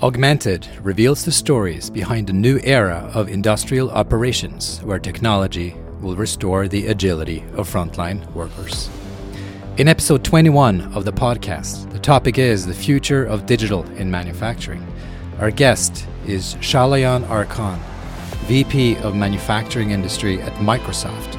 [0.00, 6.68] Augmented reveals the stories behind a new era of industrial operations where technology will restore
[6.68, 8.88] the agility of frontline workers.
[9.76, 14.86] In episode 21 of the podcast, the topic is the future of digital in manufacturing.
[15.40, 17.80] Our guest is Çağlayan Arkan,
[18.46, 21.37] VP of Manufacturing Industry at Microsoft.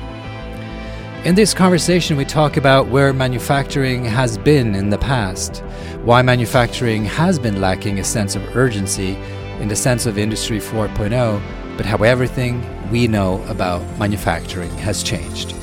[1.26, 5.58] In this conversation, we talk about where manufacturing has been in the past,
[6.06, 9.18] why manufacturing has been lacking a sense of urgency
[9.60, 15.54] in the sense of Industry 4.0, but how everything we know about manufacturing has changed.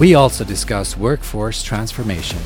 [0.00, 2.38] We also discuss workforce transformation,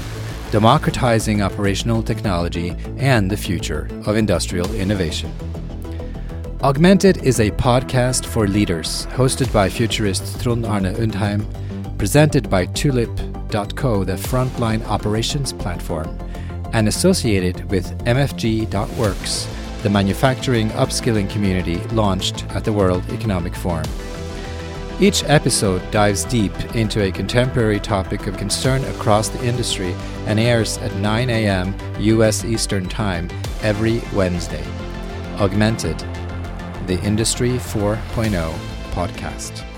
[0.50, 5.32] democratizing operational technology, and the future of industrial innovation.
[6.62, 11.46] Augmented is a podcast for leaders hosted by futurist Trond Arne Undheim
[12.00, 16.18] presented by Tulip.co, the frontline operations platform,
[16.72, 19.46] and associated with MFG.works,
[19.82, 23.84] the manufacturing upskilling community launched at the World Economic Forum.
[24.98, 30.78] Each episode dives deep into a contemporary topic of concern across the industry and airs
[30.78, 31.74] at 9 a.m.
[31.98, 32.46] U.S.
[32.46, 33.28] Eastern Time
[33.60, 34.64] every Wednesday.
[35.36, 35.98] Augmented,
[36.86, 38.54] the Industry 4.0
[38.92, 39.69] podcast.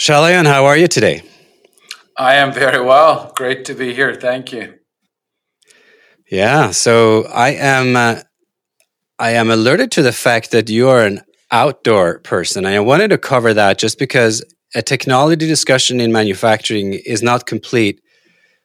[0.00, 1.22] Çağlayan, how are you today?
[2.16, 3.32] I am very well.
[3.36, 4.14] Great to be here.
[4.14, 4.74] Thank you.
[6.30, 8.22] Yeah, so I am uh,
[9.18, 12.64] I am alerted to the fact that you are an outdoor person.
[12.64, 14.42] And I wanted to cover that just because
[14.74, 18.00] a technology discussion in manufacturing is not complete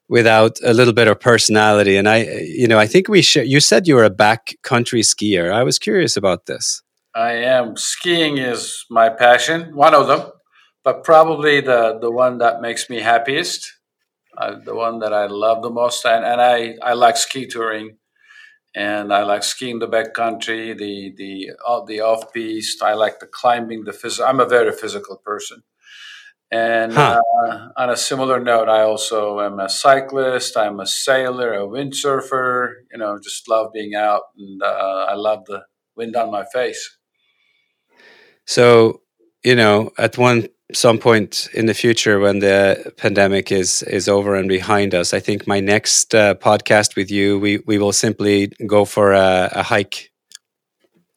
[0.07, 1.97] without a little bit of personality.
[1.97, 2.27] And I,
[2.59, 3.45] you know, I think we should.
[3.45, 5.51] You said you were a backcountry skier.
[5.51, 6.81] I was curious about this.
[7.13, 7.75] I am.
[7.75, 10.31] Skiing is my passion, one of them
[10.85, 13.73] but probably the the one that makes me happiest,
[14.37, 17.97] uh, the one that I love the most, and, and I I like ski touring,
[18.75, 22.83] and I like skiing the backcountry, the the uh, the off piste.
[22.83, 24.29] I like the climbing, the physical.
[24.29, 25.63] I'm a very physical person.
[26.51, 27.19] And huh.
[27.47, 30.55] uh, on a similar note, I also am a cyclist.
[30.55, 32.73] I'm a sailor, a windsurfer.
[32.91, 35.63] You know, just love being out, and uh, I love the
[35.95, 36.97] wind on my face.
[38.45, 39.01] So,
[39.43, 44.35] you know, at one some point in the future when the pandemic is is over
[44.35, 48.47] and behind us i think my next uh, podcast with you we we will simply
[48.65, 50.11] go for a, a hike.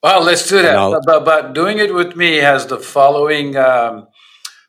[0.02, 1.02] Well let's do that.
[1.06, 4.06] But, but, doing it with me has the following um,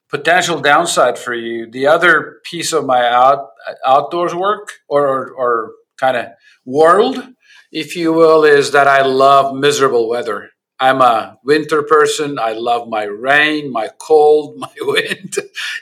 [0.10, 1.70] potential downside for you.
[1.70, 3.50] The other piece of my out
[3.86, 6.28] outdoors work or or, or kind of
[6.66, 7.34] world
[7.72, 12.40] if you will is that i love miserable weather I'm a winter person.
[12.40, 15.36] I love my rain, my cold, my wind.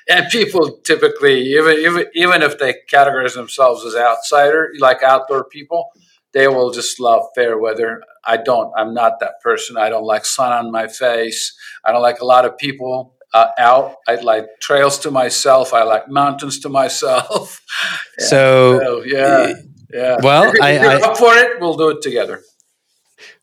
[0.10, 5.92] and people typically, even, even, even if they categorize themselves as outsider, like outdoor people,
[6.34, 8.02] they will just love fair weather.
[8.26, 8.72] I don't.
[8.76, 9.78] I'm not that person.
[9.78, 11.58] I don't like sun on my face.
[11.84, 13.96] I don't like a lot of people uh, out.
[14.08, 15.74] I like trails to myself.
[15.74, 17.62] I like mountains to myself.
[18.20, 19.54] so, so, yeah,
[19.92, 20.18] yeah.
[20.22, 21.60] Well, if I, I, up for it.
[21.62, 22.42] We'll do it together.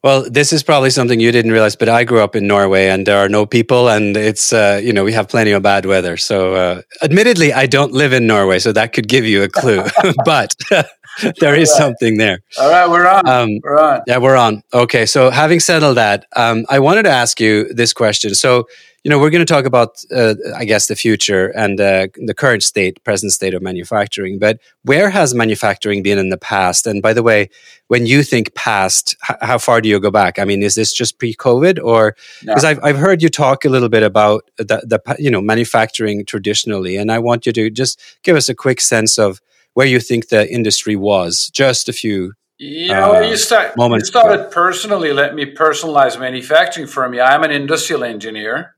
[0.04, 3.06] Well, this is probably something you didn't realize, but I grew up in Norway and
[3.06, 6.18] there are no people and it's, uh, you know, we have plenty of bad weather.
[6.18, 9.82] So, uh, admittedly, I don't live in Norway, so that could give you a clue,
[10.26, 10.54] but
[11.40, 11.78] there is right.
[11.78, 12.40] something there.
[12.58, 13.28] All right, we're on.
[13.28, 14.02] Um, we're on.
[14.06, 14.62] Yeah, we're on.
[14.72, 15.06] Okay.
[15.06, 18.34] So, having settled that, um, I wanted to ask you this question.
[18.34, 18.66] So,
[19.04, 22.32] you know, we're going to talk about, uh, I guess, the future and uh, the
[22.32, 24.38] current state, present state of manufacturing.
[24.38, 26.86] But where has manufacturing been in the past?
[26.86, 27.50] And by the way,
[27.88, 30.38] when you think past, h- how far do you go back?
[30.38, 32.70] I mean, is this just pre-COVID, or because no.
[32.70, 36.96] I've I've heard you talk a little bit about the, the you know manufacturing traditionally,
[36.96, 39.40] and I want you to just give us a quick sense of
[39.74, 43.74] where you think the industry was just a few you know, uh, you start.
[43.76, 45.12] You started personally.
[45.12, 47.20] Let me personalize manufacturing for me.
[47.20, 48.76] I'm an industrial engineer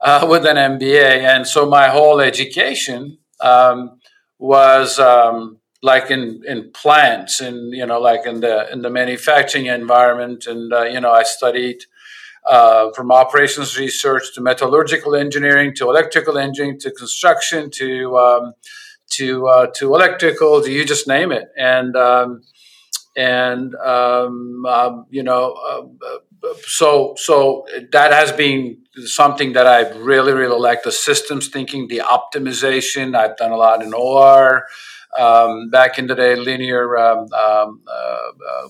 [0.00, 4.00] uh, with an MBA, and so my whole education um,
[4.38, 9.66] was um, like in in plants, and you know, like in the in the manufacturing
[9.66, 11.84] environment, and uh, you know, I studied.
[12.46, 18.52] Uh, from operations research to metallurgical engineering to electrical engineering to construction to um,
[19.10, 22.42] to uh, to electrical you just name it and um,
[23.16, 26.18] and um, um, you know uh,
[26.66, 32.00] so so that has been something that I really really like the systems thinking, the
[32.00, 33.16] optimization.
[33.16, 34.66] I've done a lot in OR
[35.18, 36.96] um, back in the day, linear.
[36.96, 38.68] Um, um, uh, uh,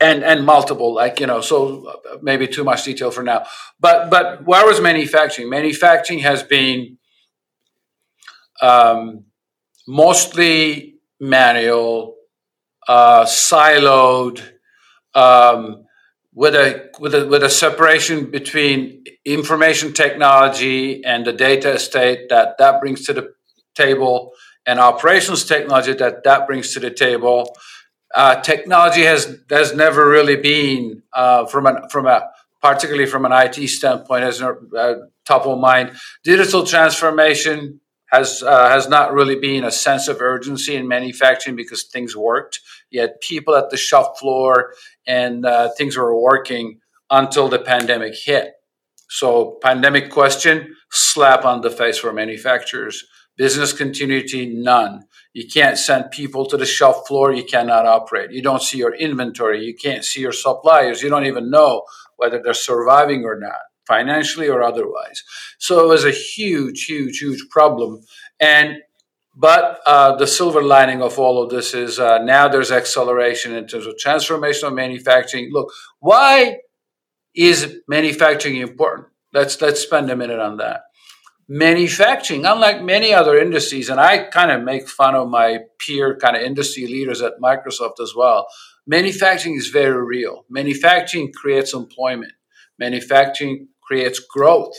[0.00, 3.46] and, and multiple like you know so uh, maybe too much detail for now
[3.78, 6.98] but but where was manufacturing manufacturing has been
[8.62, 9.24] um,
[9.86, 12.16] mostly manual
[12.88, 14.40] uh, siloed
[15.14, 15.84] um,
[16.34, 22.56] with a with a with a separation between information technology and the data estate that
[22.58, 23.34] that brings to the
[23.74, 24.32] table
[24.66, 27.54] and operations technology that that brings to the table.
[28.14, 32.28] Uh, technology has has never really been uh, from an from a
[32.62, 34.94] particularly from an IT standpoint has uh,
[35.26, 35.92] top of mind.
[36.24, 37.80] Digital transformation
[38.12, 42.60] has uh, has not really been a sense of urgency in manufacturing because things worked.
[42.90, 44.74] You had people at the shop floor
[45.06, 46.80] and uh, things were working
[47.10, 48.52] until the pandemic hit.
[49.08, 53.04] So, pandemic question slap on the face for manufacturers.
[53.36, 55.04] Business continuity, none.
[55.32, 57.32] You can't send people to the shop floor.
[57.32, 58.30] You cannot operate.
[58.30, 59.64] You don't see your inventory.
[59.64, 61.02] You can't see your suppliers.
[61.02, 61.82] You don't even know
[62.16, 65.22] whether they're surviving or not, financially or otherwise.
[65.58, 68.00] So it was a huge, huge, huge problem.
[68.40, 68.78] And
[69.34, 73.66] but uh, the silver lining of all of this is uh, now there's acceleration in
[73.66, 75.50] terms of transformational manufacturing.
[75.50, 76.58] Look, why
[77.34, 79.08] is manufacturing important?
[79.32, 80.82] Let's let's spend a minute on that.
[81.48, 86.36] Manufacturing, unlike many other industries, and I kind of make fun of my peer kind
[86.36, 88.46] of industry leaders at Microsoft as well.
[88.86, 90.44] Manufacturing is very real.
[90.50, 92.32] Manufacturing creates employment.
[92.78, 94.74] Manufacturing creates growth.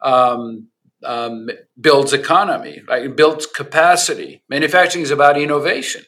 [0.00, 0.68] Um,
[1.04, 1.48] um,
[1.80, 3.16] builds economy, right?
[3.16, 4.44] Builds capacity.
[4.48, 6.02] Manufacturing is about innovation.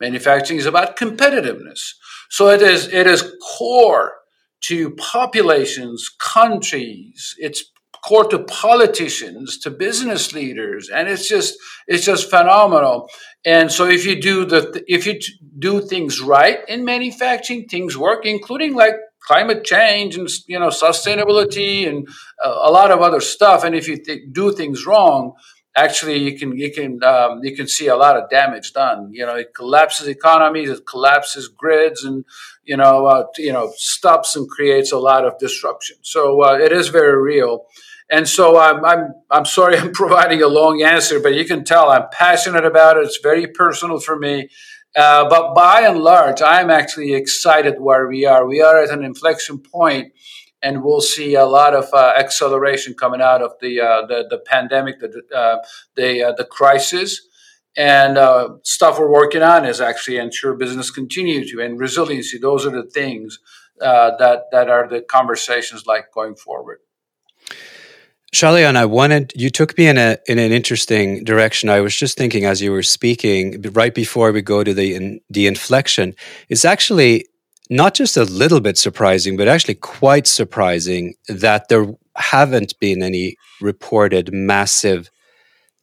[0.00, 1.92] Manufacturing is about competitiveness.
[2.30, 4.14] So it is it is core
[4.62, 7.34] to populations, countries.
[7.38, 7.62] It's
[8.04, 13.08] core to politicians, to business leaders, and it's just it's just phenomenal.
[13.44, 15.20] And so if you do the if you
[15.58, 18.94] do things right in manufacturing, things work, including like
[19.26, 22.08] climate change and you know sustainability and
[22.44, 23.64] uh, a lot of other stuff.
[23.64, 25.34] And if you th- do things wrong,
[25.76, 29.10] actually you can you can um, you can see a lot of damage done.
[29.12, 32.24] You know, it collapses economies, it collapses grids, and
[32.64, 35.96] you know uh, you know stops and creates a lot of disruption.
[36.02, 37.66] So uh, it is very real.
[38.12, 41.90] And so I'm, I'm, I'm sorry I'm providing a long answer, but you can tell
[41.90, 43.04] I'm passionate about it.
[43.04, 44.48] It's very personal for me.
[44.96, 48.46] Uh, but by and large, I'm actually excited where we are.
[48.46, 50.12] We are at an inflection point,
[50.62, 54.38] and we'll see a lot of uh, acceleration coming out of the uh, the, the,
[54.38, 55.58] pandemic, the uh,
[55.94, 57.20] the uh, the crisis,
[57.76, 58.18] and
[58.64, 62.38] stuff we're working on is actually ensure business continuity and resiliency.
[62.38, 63.38] Those are the things
[63.78, 66.80] that that are the conversations like going forward.
[68.32, 71.68] Çağlayan, I wanted you took me in a in an interesting direction.
[71.68, 75.20] I was just thinking as you were speaking, right before we go to the in,
[75.28, 76.14] the inflection,
[76.48, 77.26] it's actually
[77.70, 81.86] not just a little bit surprising, but actually quite surprising that there
[82.16, 85.10] haven't been any reported massive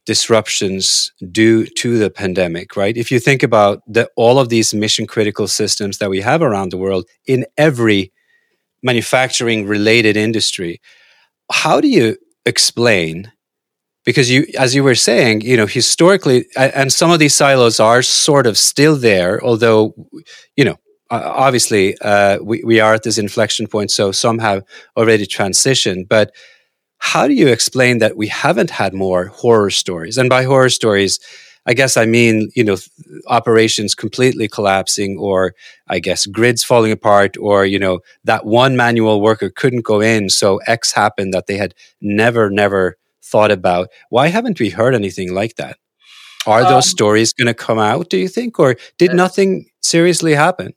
[0.05, 2.77] disruptions due to the pandemic.
[2.77, 2.95] Right?
[2.95, 6.71] If you think about the, all of these mission critical systems that we have around
[6.71, 8.13] the world in every
[8.81, 10.79] manufacturing related industry,
[11.51, 12.15] how do you
[12.47, 13.31] explain
[14.05, 18.01] because you as you were saying you know historically and some of these silos are
[18.01, 19.93] sort of still there although
[20.55, 20.77] you know
[21.09, 24.63] obviously uh, we, we are at this inflection point so some have
[24.97, 26.31] already transitioned but
[26.99, 30.17] how do you explain that we haven't had more horror stories?
[30.17, 31.19] And by horror stories
[31.67, 32.77] I guess I mean, you know,
[33.27, 35.53] operations completely collapsing or
[35.87, 40.29] I guess grids falling apart or, you know, that one manual worker couldn't go in.
[40.29, 43.89] So X happened that they had never, never thought about.
[44.09, 45.77] Why haven't we heard anything like that?
[46.45, 48.57] Are those um, stories going to come out, do you think?
[48.57, 50.73] Or did nothing seriously happen?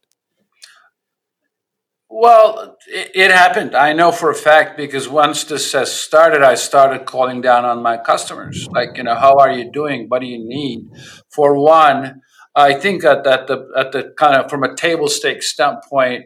[2.13, 3.77] Well, it, happened.
[3.77, 7.85] I know for a fact because once this has started, I started calling down on
[7.85, 8.67] my customers.
[8.73, 10.07] Like, you know, how are you doing?
[10.09, 10.89] What do you need?
[11.29, 12.21] For one,
[12.57, 16.25] I think that at the at the kind of from a table stake standpoint,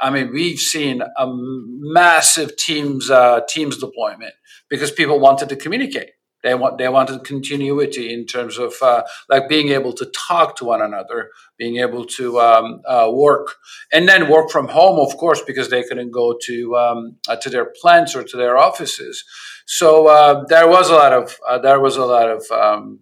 [0.00, 4.34] I mean, we've seen a massive teams uh, teams deployment
[4.70, 6.10] because people wanted to communicate.
[6.44, 10.66] They want they wanted continuity in terms of uh, like being able to talk to
[10.66, 13.56] one another, being able to um, uh, work,
[13.90, 17.48] and then work from home, of course, because they couldn't go to um, uh, to
[17.48, 19.24] their plants or to their offices.
[19.64, 23.00] So uh, there was a lot of uh, there was a lot of um,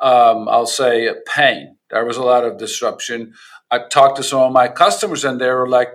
[0.00, 1.76] um, I'll say pain.
[1.90, 3.34] There was a lot of disruption.
[3.70, 5.90] I talked to some of my customers, and they were like,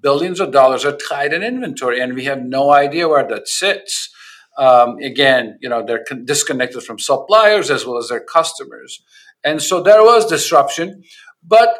[0.00, 4.10] billions of dollars are tied in inventory, and we have no idea where that sits.
[4.58, 9.02] Um, again, you know, they're con- disconnected from suppliers as well as their customers.
[9.44, 11.02] And so there was disruption,
[11.42, 11.78] but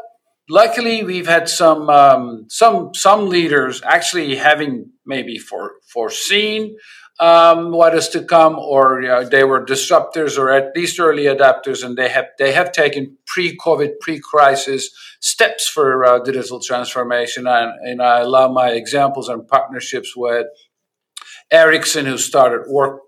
[0.49, 6.77] luckily we've had some um, some some leaders actually having maybe for, foreseen
[7.21, 11.25] um, what is to come, or you know, they were disruptors or at least early
[11.25, 17.47] adapters, and they have they have taken pre-COVID, pre-crisis steps for uh, digital transformation.
[17.47, 20.47] And, and I love my examples and partnerships with
[21.51, 23.01] Ericsson, who started work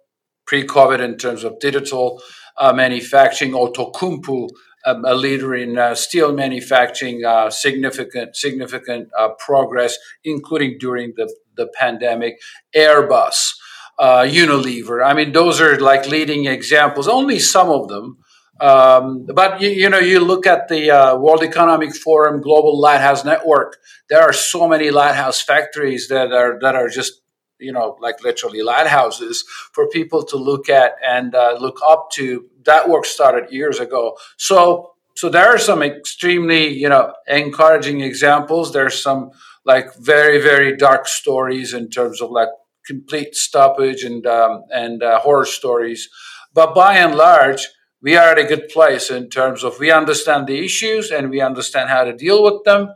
[0.47, 2.21] pre-COVID in terms of digital
[2.59, 4.49] uh, manufacturing, Outokumpu,
[4.87, 11.33] um, a leader in uh, steel manufacturing, uh, significant significant uh, progress, including during the,
[11.57, 12.41] the pandemic.
[12.75, 13.55] Airbus,
[13.99, 15.05] uh, Unilever.
[15.05, 17.09] I mean, those are like leading examples.
[17.09, 18.19] Only some of them.
[18.61, 23.25] Um, but you, you, know, you look at the uh, World Economic Forum Global Lighthouse
[23.25, 23.79] Network.
[24.11, 27.23] There are so many lighthouse factories that are that are just
[27.61, 32.47] you know like literally lighthouses for people to look at and uh, look up to.
[32.65, 34.17] That work started years ago.
[34.37, 38.73] So so there are some extremely you know encouraging examples.
[38.73, 39.31] There's some
[39.65, 42.49] like very very dark stories in terms of like
[42.87, 46.09] complete stoppage and um, and uh, horror stories.
[46.53, 47.69] But by and large,
[48.03, 51.41] we are at a good place in terms of we understand the issues and we
[51.41, 52.93] understand how to deal with them.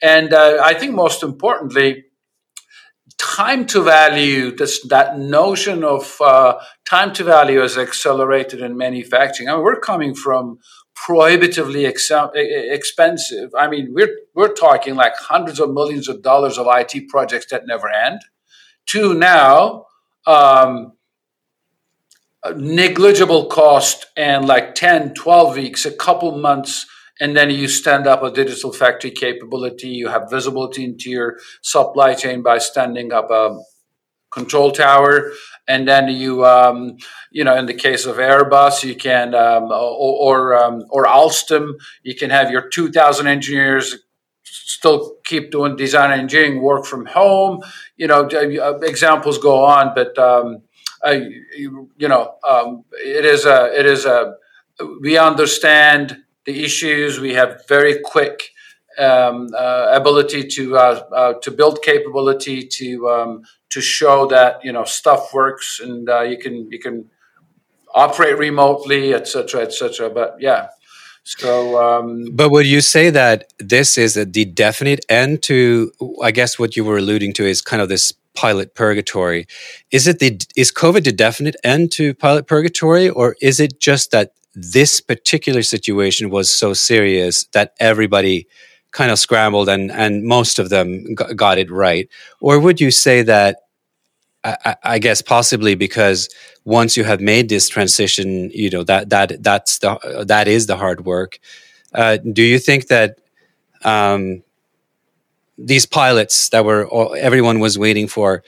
[0.00, 2.05] And uh, I think most importantly,
[3.26, 9.48] time to value, this, that notion of uh, time to value is accelerated in manufacturing.
[9.48, 10.58] I mean, we're coming from
[10.94, 13.50] prohibitively ex- expensive.
[13.58, 17.66] I mean, we're, we're talking like hundreds of millions of dollars of IT projects that
[17.66, 18.20] never end
[18.86, 19.86] to now
[20.26, 20.92] um,
[22.56, 26.86] negligible cost and like 10 12 weeks a couple months
[27.20, 32.14] and then you stand up a digital factory capability you have visibility into your supply
[32.14, 33.58] chain by standing up a
[34.30, 35.32] control tower
[35.68, 36.96] and then you um,
[37.30, 41.74] you know in the case of airbus you can um, or or, um, or alstom
[42.02, 43.96] you can have your 2000 engineers
[44.46, 47.62] still keep doing design engineering work from home.
[47.96, 50.62] You know, uh, examples go on, but um,
[51.02, 54.34] I, you, know, um, it is a it is a
[55.00, 57.20] we understand the issues.
[57.20, 58.50] We have very quick
[58.98, 64.72] um, uh, ability to uh, uh, to build capability to um, to show that you
[64.72, 67.10] know stuff works and uh, you can you can
[67.94, 70.10] operate remotely, etc., etc.
[70.10, 70.68] But yeah,
[71.26, 75.90] so, um, but would you say that this is the definite end to?
[76.22, 79.48] I guess what you were alluding to is kind of this pilot purgatory.
[79.90, 84.12] Is it the is COVID the definite end to pilot purgatory, or is it just
[84.12, 88.48] that this particular situation was so serious that everybody
[88.90, 92.08] kind of scrambled and and most of them got it right,
[92.40, 93.58] or would you say that
[94.42, 96.28] I, I, guess possibly because
[96.64, 100.76] once you have made this transition, you know that that that's the that is the
[100.76, 101.38] hard work.
[101.92, 103.18] Uh, do you think that
[103.84, 104.42] um,
[105.58, 108.42] these pilots that were everyone was waiting for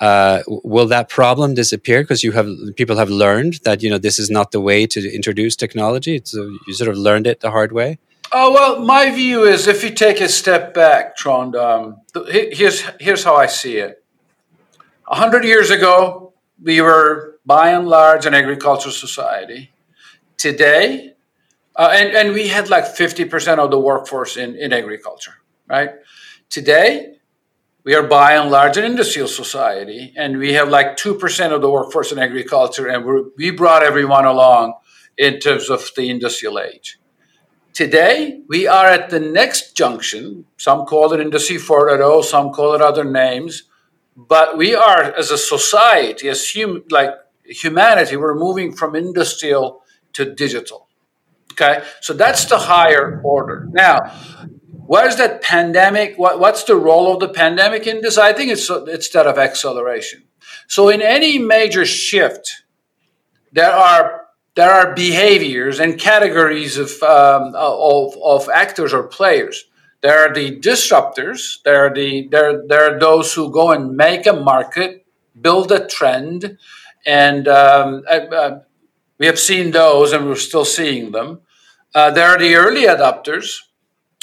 [0.00, 4.18] uh, will that problem disappear because you have people have learned that you know this
[4.18, 6.20] is not the way to introduce technology?
[6.24, 7.98] So you sort of learned it the hard way.
[8.30, 11.56] Oh well, my view is if you take a step back, Trond.
[11.56, 14.04] Um, here's here's how I see it
[15.10, 19.72] a hundred years ago, we were by and large an agricultural society.
[20.36, 21.14] Today,
[21.76, 25.34] uh, and, and we had like 50% of the workforce in, in agriculture,
[25.66, 25.90] right?
[26.50, 27.16] Today,
[27.88, 31.70] we are by and large an industrial society, and we have like 2% of the
[31.70, 34.74] workforce in agriculture, and we brought everyone along
[35.16, 36.98] in terms of the industrial age.
[37.72, 40.44] Today, we are at the next junction.
[40.58, 43.62] Some call it Industry 4.0, some call it other names
[44.18, 47.10] but we are as a society as hum, like
[47.44, 49.80] humanity we're moving from industrial
[50.12, 50.88] to digital
[51.52, 53.98] okay so that's the higher order now
[54.88, 58.50] what is that pandemic what, what's the role of the pandemic in this i think
[58.50, 60.22] it's it's that of acceleration
[60.66, 62.62] so in any major shift
[63.52, 69.66] there are there are behaviors and categories of um, of, of actors or players
[70.00, 71.62] there are the disruptors.
[71.64, 75.04] There are the there there are those who go and make a market,
[75.40, 76.58] build a trend,
[77.04, 78.60] and um, uh, uh,
[79.18, 81.40] we have seen those, and we're still seeing them.
[81.94, 83.62] Uh, there are the early adopters.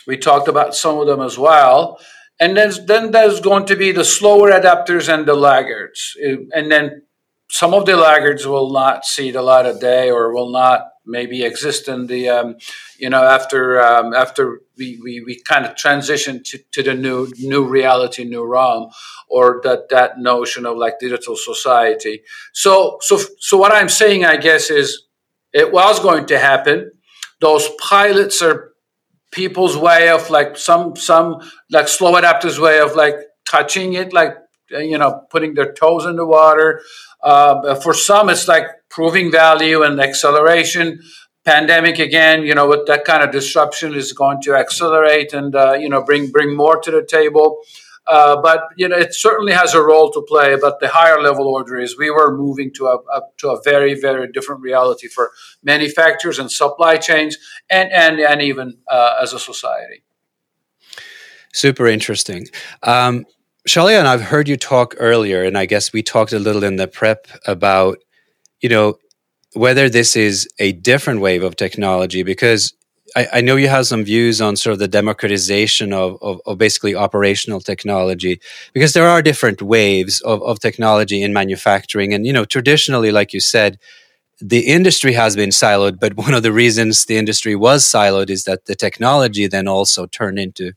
[0.07, 1.99] We talked about some of them as well.
[2.39, 6.17] And then, then there's going to be the slower adapters and the laggards.
[6.23, 7.03] Uh, and then
[7.49, 11.43] some of the laggards will not see the light of day or will not maybe
[11.43, 12.55] exist in the um,
[12.97, 17.31] you know after um, after we, we, we kind of transition to, to the new
[17.37, 18.89] new reality new realm
[19.29, 24.35] or that that notion of like digital society so so so what i'm saying i
[24.35, 25.03] guess is
[25.53, 26.91] it was going to happen
[27.39, 28.71] those pilots are
[29.31, 31.41] people's way of like some some
[31.71, 33.15] like slow adapters way of like
[33.45, 34.35] touching it like
[34.69, 36.81] you know, putting their toes in the water.
[37.23, 40.99] Uh, for some, it's like proving value and acceleration.
[41.43, 45.73] Pandemic again, you know, with that kind of disruption is going to accelerate and uh,
[45.73, 47.59] you know bring bring more to the table.
[48.07, 50.55] Uh, but you know, it certainly has a role to play.
[50.59, 53.99] But the higher level order is we were moving to a, a, to a very
[53.99, 55.31] very different reality for
[55.63, 57.37] manufacturers and supply chains,
[57.69, 60.03] and and and even uh, as a society.
[61.53, 62.47] Super interesting.
[62.83, 63.25] Um,
[63.73, 66.87] and I've heard you talk earlier, and I guess we talked a little in the
[66.87, 67.97] prep about,
[68.61, 68.99] you know,
[69.53, 72.73] whether this is a different wave of technology because
[73.15, 76.57] I, I, know you have some views on sort of the democratization of, of, of,
[76.57, 78.41] basically operational technology
[78.73, 82.13] because there are different waves of, of technology in manufacturing.
[82.13, 83.79] And, you know, traditionally, like you said,
[84.41, 88.43] the industry has been siloed, but one of the reasons the industry was siloed is
[88.43, 90.73] that the technology then also turned into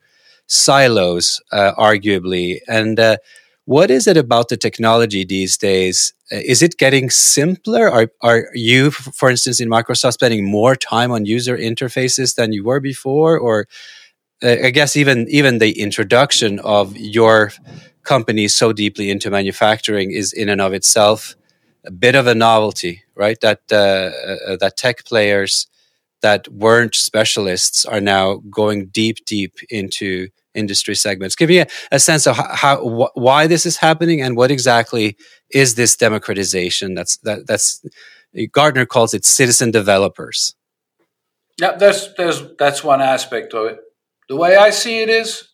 [0.46, 2.60] silos, uh, arguably.
[2.68, 3.16] And uh,
[3.68, 6.14] what is it about the technology these days?
[6.32, 7.90] Uh, is it getting simpler?
[7.90, 12.64] Are, are you, for instance, in Microsoft, spending more time on user interfaces than you
[12.64, 13.38] were before?
[13.38, 13.66] Or
[14.42, 17.52] uh, I guess even even the introduction of your
[18.04, 21.36] company so deeply into manufacturing is in and of itself
[21.84, 23.38] a bit of a novelty, right?
[23.42, 23.76] That uh,
[24.50, 25.66] uh, that tech players
[26.22, 31.36] that weren't specialists are now going deep, deep into industry segments.
[31.36, 34.50] Give me a, a sense of how, how wh- why this is happening and what
[34.50, 35.16] exactly
[35.50, 36.94] is this democratization.
[36.94, 37.84] That's that, that's
[38.52, 40.54] Gartner calls it citizen developers.
[41.60, 43.80] Yeah, that's there's that's one aspect of it.
[44.28, 45.48] The way I see it is,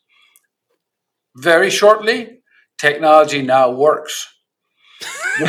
[1.37, 2.41] very shortly,
[2.79, 4.29] technology now works.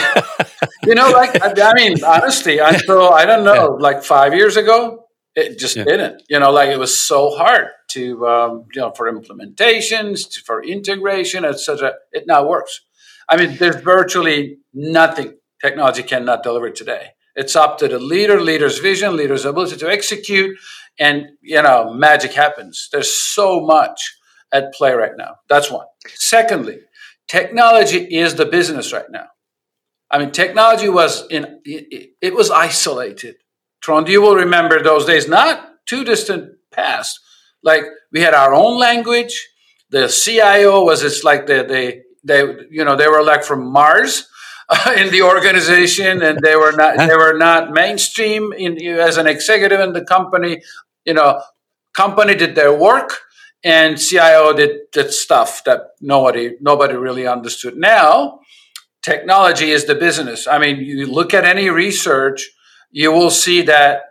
[0.83, 5.04] you know, like I, mean, honestly, until I don't know, like five years ago,
[5.35, 5.83] it just yeah.
[5.83, 6.23] didn't.
[6.29, 10.63] You know, like it was so hard to um, you know for implementations, to, for
[10.63, 11.93] integration, etc.
[12.11, 12.81] It now works.
[13.27, 17.09] I mean, there's virtually nothing technology cannot deliver today.
[17.35, 20.57] It's up to the leader, leader's vision, leader's ability to execute,
[20.97, 22.87] and you know, magic happens.
[22.91, 24.15] There's so much
[24.53, 25.35] at play right now.
[25.49, 25.85] That's one.
[26.07, 26.79] Secondly,
[27.27, 29.27] technology is the business right now.
[30.09, 33.35] I mean, technology was in it, it was isolated.
[33.85, 37.19] Trond, you will remember those days, not too distant past,
[37.61, 39.47] like we had our own language.
[39.91, 44.27] The CIO was it's like the they they you know they were like from Mars
[44.69, 49.27] uh, in the organization, and they were not they were not mainstream in as an
[49.27, 50.63] executive in the company.
[51.05, 51.43] You know,
[51.93, 53.11] company did their work,
[53.63, 57.77] and CIO did did stuff that nobody nobody really understood.
[57.77, 58.39] Now,
[59.03, 60.47] technology is the business.
[60.47, 62.49] I mean, you look at any research,
[62.95, 64.03] you will see that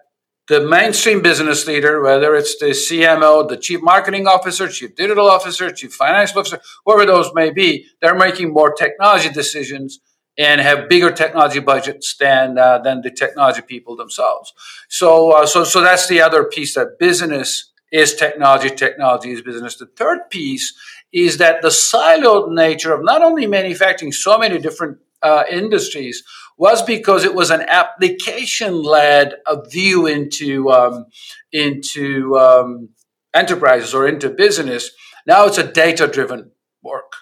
[0.47, 5.71] the mainstream business leader, whether it's the CMO, the chief marketing officer, chief digital officer,
[5.71, 10.01] chief financial officer, whoever those may be, they're making more technology decisions
[10.37, 14.53] and have bigger technology budgets than uh, than the technology people themselves.
[14.91, 19.77] So, uh, so, so that's the other piece that business is technology, technology is business.
[19.77, 20.75] The third piece
[21.11, 26.23] is that the siloed nature of not only manufacturing so many different uh, industries
[26.57, 29.35] was because it was an application led
[29.71, 31.07] view into um,
[31.53, 32.91] into um,
[33.35, 34.91] enterprises or into business.
[35.27, 37.13] Now it's a data driven work.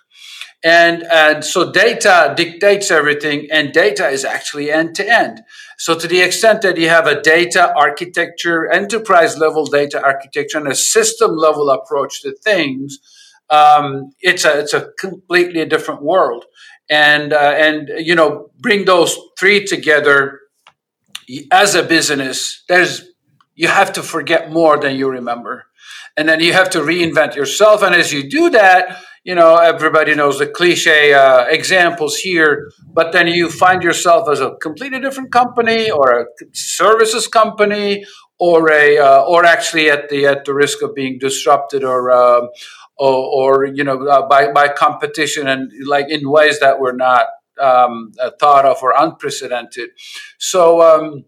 [0.64, 5.40] And, and so data dictates everything, and data is actually end to end.
[5.76, 10.68] So, to the extent that you have a data architecture, enterprise level data architecture, and
[10.68, 13.00] a system level approach to things,
[13.50, 16.44] um, it's a it's a completely different world
[16.90, 20.40] and uh, and you know bring those three together
[21.50, 23.12] as a business there's
[23.54, 25.66] you have to forget more than you remember.
[26.16, 27.82] And then you have to reinvent yourself.
[27.82, 33.12] And as you do that you know everybody knows the cliche uh, examples here but
[33.12, 38.04] then you find yourself as a completely different company or a services company
[38.40, 42.40] or a uh, or actually at the at the risk of being disrupted or uh,
[42.98, 47.26] or, or you know uh, by by competition and like in ways that were not
[47.60, 49.90] um, uh, thought of or unprecedented.
[50.38, 50.82] So.
[50.82, 51.24] Um,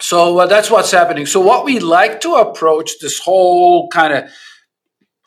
[0.00, 1.24] so uh, that's what's happening.
[1.24, 4.30] So what we like to approach this whole kind of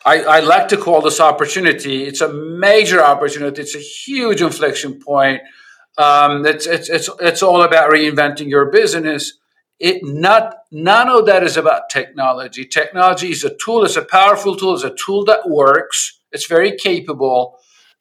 [0.04, 2.04] I, I, like to call this opportunity.
[2.04, 3.60] It's a major opportunity.
[3.60, 5.42] It's a huge inflection point.
[5.98, 9.34] Um, it's, it's, it's, it's all about reinventing your business
[9.78, 12.64] it not none of that is about technology.
[12.64, 16.76] Technology is a tool, it's a powerful tool, it's a tool that works, it's very
[16.76, 17.58] capable,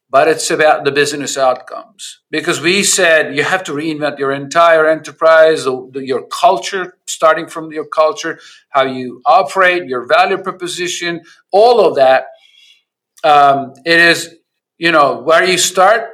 [0.09, 2.21] but it's about the business outcomes.
[2.31, 7.85] Because we said you have to reinvent your entire enterprise, your culture, starting from your
[7.85, 12.27] culture, how you operate, your value proposition, all of that.
[13.23, 14.35] Um, it is,
[14.77, 16.09] you know, where you start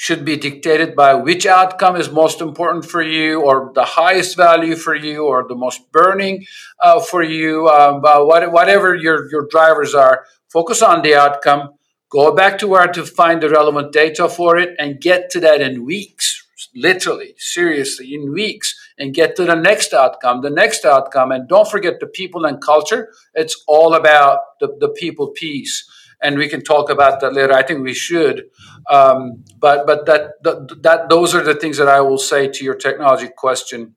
[0.00, 4.76] should be dictated by which outcome is most important for you or the highest value
[4.76, 6.46] for you or the most burning
[6.80, 7.66] uh, for you.
[7.66, 11.70] Um, what, whatever your, your drivers are focus on the outcome.
[12.10, 15.60] Go back to where to find the relevant data for it and get to that
[15.60, 16.44] in weeks
[16.76, 21.32] literally seriously in weeks and get to the next outcome the next outcome.
[21.32, 23.12] And don't forget the people and culture.
[23.34, 25.88] It's all about the, the people piece
[26.22, 27.52] and we can talk about that later.
[27.52, 28.44] I think we should,
[28.90, 32.64] um, but but that, that, that those are the things that I will say to
[32.64, 33.94] your technology question.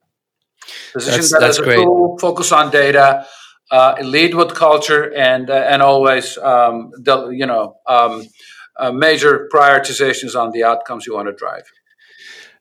[0.93, 3.25] Position that's, that that's as a tool, focus on data,
[3.71, 8.27] uh, lead with culture, and uh, and always um, the, you know um,
[8.77, 11.63] uh, major prioritizations on the outcomes you want to drive.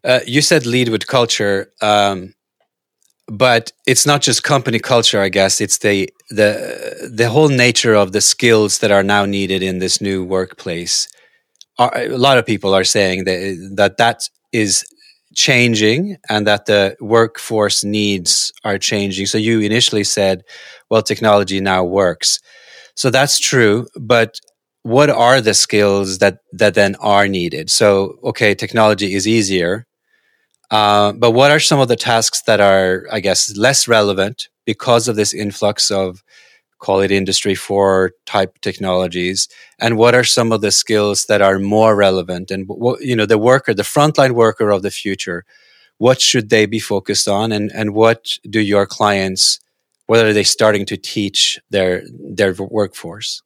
[0.02, 1.72] Uh, you said lead with culture.
[1.82, 2.34] Um,
[3.30, 5.60] but it's not just company culture i guess.
[5.60, 10.00] It's the the the whole nature of the skills that are now needed in this
[10.00, 11.08] new workplace.
[11.78, 14.84] Are, a lot of people are saying that that that is
[15.34, 19.26] changing and that the workforce needs are changing.
[19.26, 20.42] So you initially said
[20.90, 22.40] well technology now works.
[22.96, 24.40] So that's true but
[24.82, 27.70] what are the skills that that then are needed?
[27.70, 29.86] So okay technology is easier
[30.70, 35.08] uh, but what are some of the tasks that are, I guess, less relevant because
[35.08, 36.22] of this influx of,
[37.02, 39.48] it industry four type technologies?
[39.78, 42.50] And what are some of the skills that are more relevant?
[42.50, 45.44] And what, you know, the worker, the frontline worker of the future,
[45.98, 47.52] what should they be focused on?
[47.52, 49.60] And, and what do your clients,
[50.06, 53.42] what are they starting to teach their, their workforce?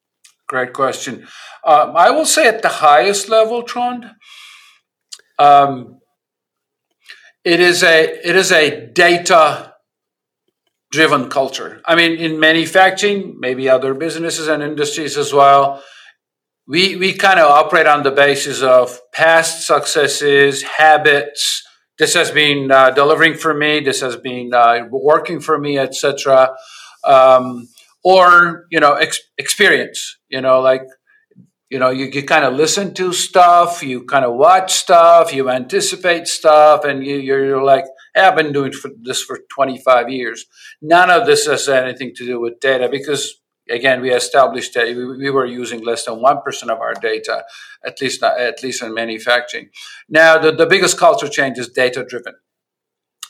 [0.46, 1.26] Great question.
[1.64, 4.10] Um, I will say at the highest level, Trond,
[5.38, 6.00] um,
[7.44, 9.74] it is a it is a data
[10.90, 11.82] driven culture.
[11.84, 15.82] I mean, in manufacturing, maybe other businesses and industries as well,
[16.66, 21.62] we we kind of operate on the basis of past successes, habits.
[21.98, 23.80] This has been uh, delivering for me.
[23.80, 26.54] This has been uh, working for me, etc.
[27.04, 27.68] Um,
[28.02, 30.16] or you know, ex- experience.
[30.28, 30.82] You know, like
[31.74, 35.50] you know you, you kind of listen to stuff you kind of watch stuff you
[35.50, 37.84] anticipate stuff and you, you're, like
[38.14, 40.46] hey, i've been doing this for 25 years.
[40.80, 45.04] None of this has anything to do with data because again we established that we,
[45.24, 47.42] we were using less than 1% of our data
[47.84, 49.70] at least at least in manufacturing.
[50.08, 52.34] Now the, the biggest culture change is data driven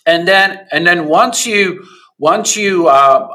[0.04, 1.86] and then and then once you
[2.18, 3.26] once you uh,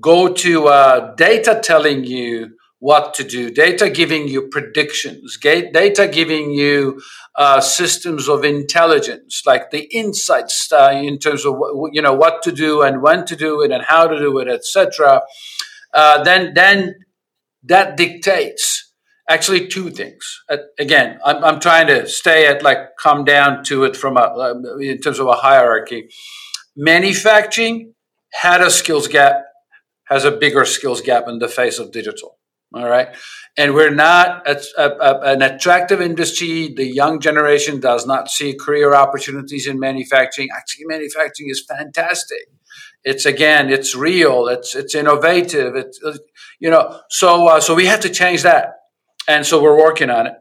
[0.00, 2.53] go to uh, data telling you
[2.84, 7.00] what to do, data giving you predictions, data giving you
[7.34, 11.54] uh, systems of intelligence, like the insights uh, in terms of
[11.92, 14.48] you know what to do and when to do it and how to do it,
[14.48, 15.22] etc.
[15.94, 16.94] Uh, then then
[17.62, 18.92] that dictates
[19.30, 20.42] actually two things.
[20.50, 24.20] Uh, again, I'm, I'm trying to stay at like come down to it from a
[24.20, 26.10] uh, in terms of a hierarchy.
[26.76, 27.94] Manufacturing
[28.42, 29.36] had a skills gap,
[30.08, 32.36] has a bigger skills gap in the face of digital
[32.74, 33.08] all right.
[33.56, 36.74] And we're not a, a, an attractive industry.
[36.74, 40.48] The young generation does not see career opportunities in manufacturing.
[40.54, 42.48] Actually, manufacturing is fantastic.
[43.04, 44.48] It's again, it's real.
[44.48, 45.76] It's it's innovative.
[45.76, 46.00] It's
[46.58, 47.00] you know.
[47.10, 48.72] So uh, so we have to change that,
[49.28, 50.34] and so we're working on it.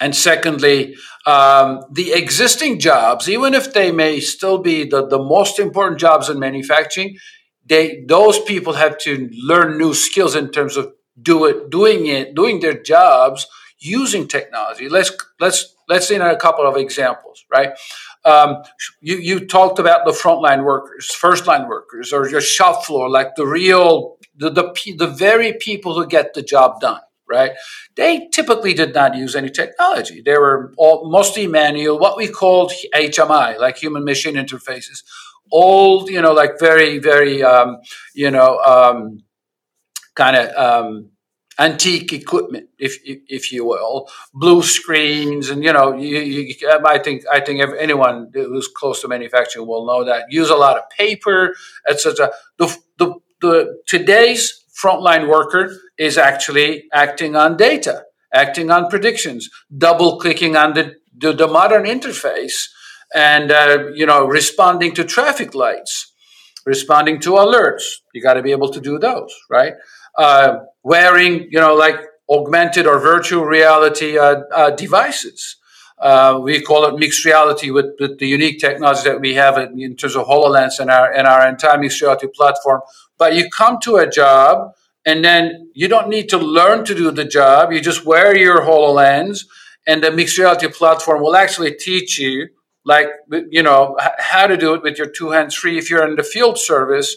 [0.00, 5.58] And secondly, um, the existing jobs, even if they may still be the, the most
[5.58, 7.16] important jobs in manufacturing,
[7.66, 12.34] they those people have to learn new skills in terms of do it, doing it,
[12.34, 13.46] doing their jobs
[13.78, 14.88] using technology.
[14.88, 17.72] Let's let's let's see a couple of examples, right?
[18.24, 18.62] Um,
[19.00, 23.34] you you talked about the frontline workers, first line workers, or your shop floor, like
[23.36, 27.52] the real the the the very people who get the job done, right?
[27.96, 30.22] They typically did not use any technology.
[30.24, 35.02] They were all, mostly manual, what we called HMI, like human machine interfaces,
[35.52, 37.78] old, you know, like very very um,
[38.14, 38.58] you know.
[38.60, 39.23] Um,
[40.14, 41.10] kind of um,
[41.58, 46.54] antique equipment, if if you will, blue screens, and you know, you, you,
[46.86, 50.76] I think I think anyone who's close to manufacturing will know that use a lot
[50.76, 51.54] of paper,
[51.88, 52.30] etc.
[52.58, 60.18] The, the the today's frontline worker is actually acting on data, acting on predictions, double
[60.18, 62.68] clicking on the the, the modern interface,
[63.14, 66.12] and uh, you know, responding to traffic lights,
[66.66, 67.84] responding to alerts.
[68.12, 69.74] You got to be able to do those, right?
[70.16, 71.96] Uh, wearing, you know, like
[72.30, 75.56] augmented or virtual reality uh, uh, devices.
[75.98, 79.80] Uh, we call it mixed reality with, with, the unique technology that we have in,
[79.80, 82.80] in terms of HoloLens and our, and our entire mixed reality platform.
[83.16, 84.72] But you come to a job
[85.06, 87.72] and then you don't need to learn to do the job.
[87.72, 89.44] You just wear your HoloLens
[89.86, 92.48] and the mixed reality platform will actually teach you
[92.84, 93.08] like
[93.50, 96.22] you know how to do it with your two hands free if you're in the
[96.22, 97.16] field service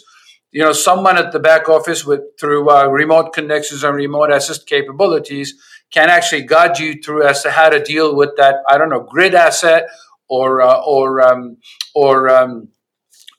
[0.52, 4.66] you know someone at the back office with through uh, remote connections and remote assist
[4.66, 5.54] capabilities
[5.90, 9.00] can actually guide you through as to how to deal with that i don't know
[9.00, 9.86] grid asset
[10.28, 11.56] or uh, or um,
[11.94, 12.68] or um,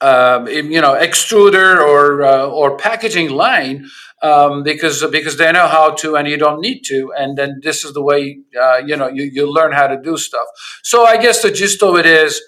[0.02, 3.86] um, you know extruder or uh, or packaging line
[4.22, 7.14] um, because because they know how to and you don't need to.
[7.18, 10.18] And then this is the way uh, you know you, you learn how to do
[10.18, 10.48] stuff.
[10.84, 12.42] So i guess the gist of it is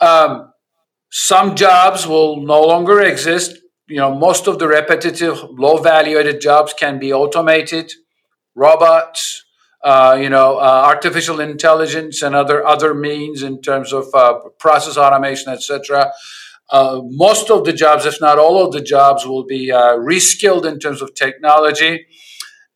[0.00, 0.51] um,
[1.12, 3.58] some jobs will no longer exist.
[3.86, 7.92] You know most of the repetitive low valuated jobs can be automated.
[8.54, 9.44] Robots
[9.82, 14.96] uh, you know, uh, artificial intelligence and other other means in terms of uh, process
[14.96, 16.12] automation, etc.
[16.70, 20.64] Uh, most of the jobs, if not all of the jobs, will be uh, reskilled
[20.64, 22.06] in terms of technology,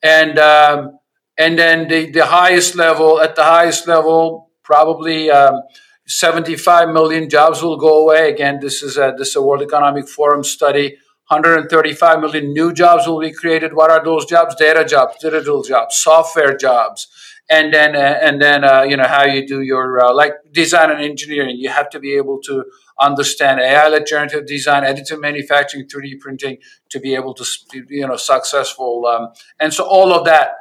[0.03, 0.99] and um,
[1.39, 5.63] and then the, the highest level at the highest level, probably um,
[6.07, 8.31] 75 million jobs will go away.
[8.31, 10.97] Again, this is a, this is a World Economic Forum study
[11.29, 13.75] 135 million new jobs will be created.
[13.75, 14.55] What are those jobs?
[14.55, 17.09] Data jobs, digital jobs, software jobs,
[17.51, 20.93] and then uh, and then uh, you know how you do your uh, like design
[20.93, 21.57] and engineering.
[21.59, 22.65] You have to be able to
[23.01, 26.59] understand AI generative design, additive manufacturing, 3D printing
[26.91, 27.45] to be able to
[27.89, 29.05] you know successful.
[29.07, 30.53] Um, and so all of that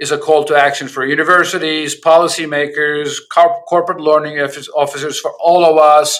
[0.00, 3.18] is a call to action for universities, policymakers,
[3.68, 6.18] corporate learning officers, for all of us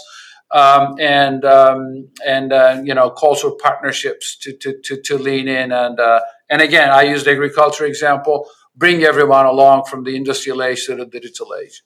[0.53, 5.49] um, and um, and uh, you know calls for partnerships to to to, to lean
[5.49, 10.17] in and uh, and again I used the agriculture example bring everyone along from the
[10.17, 11.83] industrial age to the digital age.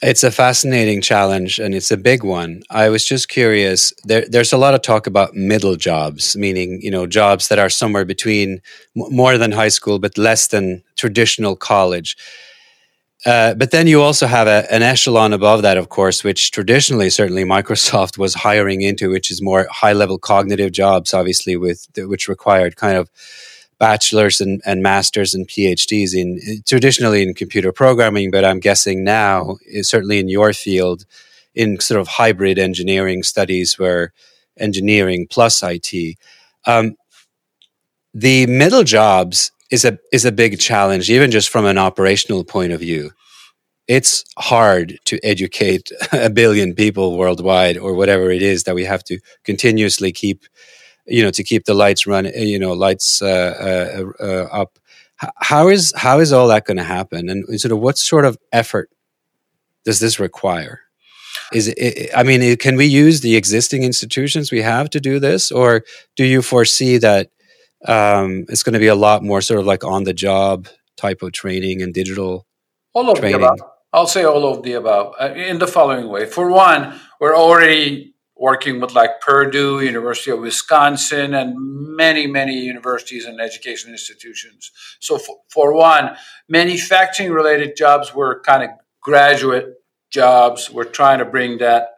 [0.00, 2.62] It's a fascinating challenge and it's a big one.
[2.70, 3.92] I was just curious.
[4.04, 7.68] There, there's a lot of talk about middle jobs, meaning you know jobs that are
[7.68, 8.62] somewhere between
[8.94, 12.16] more than high school but less than traditional college.
[13.26, 17.10] Uh, but then you also have a, an echelon above that, of course, which traditionally,
[17.10, 22.28] certainly, Microsoft was hiring into, which is more high level cognitive jobs, obviously, with which
[22.28, 23.10] required kind of
[23.78, 28.30] bachelors and, and masters and PhDs in traditionally in computer programming.
[28.30, 31.04] But I'm guessing now, eh, certainly in your field,
[31.54, 34.12] in sort of hybrid engineering studies, where
[34.58, 36.16] engineering plus IT,
[36.66, 36.96] um,
[38.14, 42.72] the middle jobs is a is a big challenge, even just from an operational point
[42.72, 43.10] of view.
[43.86, 49.04] It's hard to educate a billion people worldwide, or whatever it is that we have
[49.04, 50.44] to continuously keep,
[51.08, 54.78] you know, to keep the lights running, you know, lights uh, uh, uh, up.
[55.36, 58.38] How is how is all that going to happen, and sort of what sort of
[58.52, 58.90] effort
[59.84, 60.82] does this require?
[61.52, 65.50] Is it, I mean, can we use the existing institutions we have to do this,
[65.50, 67.30] or do you foresee that
[67.86, 71.22] um, it's going to be a lot more sort of like on the job type
[71.22, 72.46] of training and digital
[72.92, 73.40] all of training.
[73.40, 73.60] the above
[73.92, 78.14] i'll say all of the above uh, in the following way for one we're already
[78.38, 81.54] working with like purdue university of wisconsin and
[81.96, 84.70] many many universities and education institutions
[85.00, 86.16] so for, for one
[86.48, 88.70] manufacturing related jobs were kind of
[89.02, 89.74] graduate
[90.10, 91.88] jobs we're trying to bring that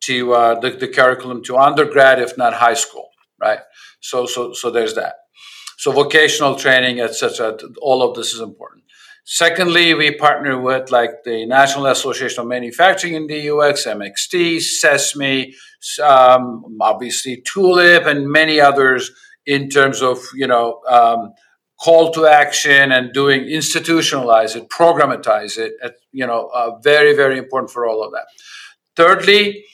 [0.00, 3.60] to uh, the, the curriculum to undergrad if not high school right
[4.00, 5.14] so so so there's that
[5.80, 7.56] so vocational training, etc.
[7.80, 8.84] All of this is important.
[9.24, 15.54] Secondly, we partner with like the National Association of Manufacturing in the UX, MxD, CESMII,
[16.02, 19.10] um, obviously Tulip, and many others
[19.46, 21.32] in terms of you know um,
[21.82, 25.72] call to action and doing institutionalize it, programatize it.
[26.12, 28.26] You know, uh, very very important for all of that.
[28.96, 29.64] Thirdly,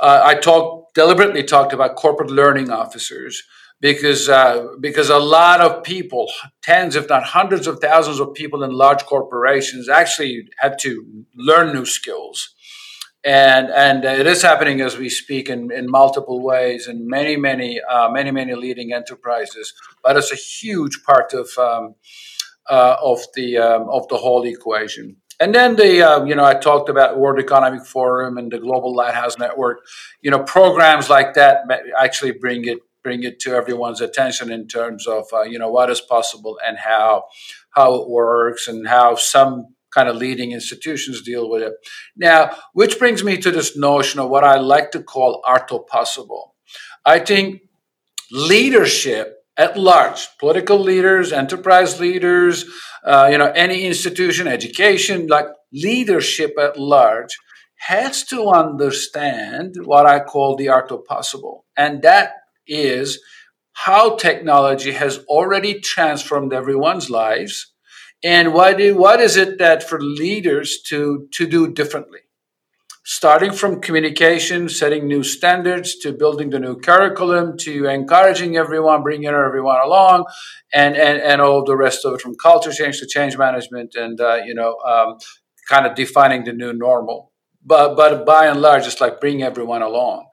[0.00, 3.42] uh, I talked deliberately talked about corporate learning officers
[3.80, 6.30] because uh, because a lot of people,
[6.62, 11.74] tens if not hundreds of thousands of people in large corporations actually had to learn
[11.74, 12.54] new skills,
[13.26, 17.80] and and it is happening as we speak in, in multiple ways in many many
[17.80, 19.74] uh, many many leading enterprises.
[20.02, 21.96] But it's a huge part of um,
[22.70, 25.16] uh, of the um, of the whole equation.
[25.38, 28.94] And then the, uh, you know, I talked about World Economic Forum and the Global
[28.94, 29.84] Lighthouse Network.
[30.22, 31.64] You know, programs like that
[31.98, 35.90] actually bring it bring it to everyone's attention in terms of uh, you know what
[35.90, 37.24] is possible and how
[37.70, 41.72] how it works and how some kind of leading institutions deal with it.
[42.16, 42.40] Now,
[42.74, 46.54] which brings me to this notion of what I like to call arto possible.
[47.04, 47.62] I think
[48.30, 52.64] leadership at large, political leaders, enterprise leaders,
[53.04, 57.34] uh, you know, any institution, education, like leadership at large
[57.78, 61.64] has to understand what I call the art of possible.
[61.76, 62.32] And that
[62.66, 63.20] is
[63.72, 67.72] how technology has already transformed everyone's lives
[68.24, 72.20] and what, do, what is it that for leaders to, to do differently?
[73.04, 79.28] Starting from communication, setting new standards, to building the new curriculum, to encouraging everyone, bringing
[79.28, 80.24] everyone along,
[80.72, 84.20] and, and, and all the rest of it from culture change to change management and,
[84.20, 85.18] uh, you know, um,
[85.68, 87.32] kind of defining the new normal.
[87.64, 90.26] But, but by and large, it's like bring everyone along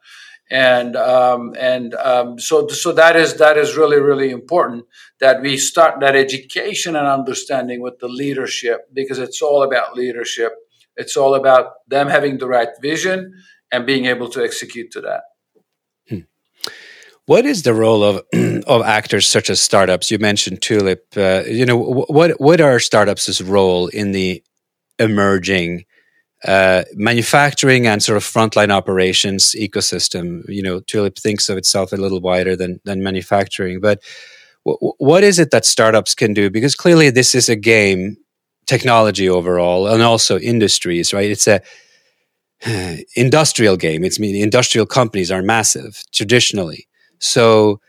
[0.49, 4.85] and um, and um, so so that is that is really really important
[5.19, 10.53] that we start that education and understanding with the leadership because it's all about leadership.
[10.95, 13.33] It's all about them having the right vision
[13.71, 15.23] and being able to execute to that.
[16.07, 16.19] Hmm.
[17.25, 18.21] what is the role of
[18.67, 20.11] of actors such as startups?
[20.11, 24.43] You mentioned Tulip uh, you know what what are startups' role in the
[24.99, 25.85] emerging
[26.47, 30.43] uh, manufacturing and sort of frontline operations ecosystem.
[30.47, 33.79] You know, Tulip thinks of itself a little wider than than manufacturing.
[33.79, 34.01] But
[34.65, 36.49] w- what is it that startups can do?
[36.49, 38.17] Because clearly, this is a game,
[38.67, 41.13] technology overall, and also industries.
[41.13, 41.31] Right?
[41.31, 41.61] It's a
[43.15, 44.03] industrial game.
[44.03, 46.87] It's I mean industrial companies are massive traditionally.
[47.19, 47.79] So